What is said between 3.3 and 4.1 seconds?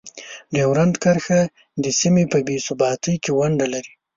ونډه لري.